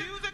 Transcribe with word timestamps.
music. 0.00 0.29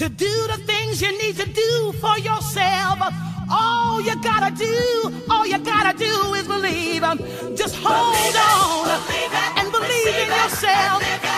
to 0.00 0.08
do 0.08 0.46
the 0.46 0.56
things 0.64 1.02
you 1.02 1.12
need 1.20 1.36
to 1.36 1.46
do 1.46 1.92
for 2.00 2.16
yourself. 2.20 2.98
All 3.50 4.00
you 4.00 4.14
gotta 4.22 4.50
do, 4.56 5.12
all 5.28 5.46
you 5.46 5.58
gotta 5.58 5.94
do 5.98 6.32
is 6.32 6.48
believe. 6.48 7.02
Just 7.54 7.76
hold 7.76 8.36
on 8.48 8.88
and 9.58 9.70
believe 9.70 10.06
in 10.06 10.28
yourself. 10.28 11.29